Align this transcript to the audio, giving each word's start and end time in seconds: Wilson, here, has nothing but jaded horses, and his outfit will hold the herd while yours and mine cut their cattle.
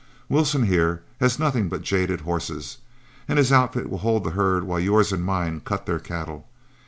Wilson, 0.29 0.63
here, 0.63 1.03
has 1.19 1.37
nothing 1.37 1.69
but 1.69 1.83
jaded 1.83 2.21
horses, 2.21 2.79
and 3.27 3.37
his 3.37 3.51
outfit 3.51 3.87
will 3.87 3.99
hold 3.99 4.23
the 4.23 4.31
herd 4.31 4.63
while 4.63 4.79
yours 4.79 5.11
and 5.11 5.23
mine 5.23 5.59
cut 5.59 5.85
their 5.85 5.99
cattle. 5.99 6.47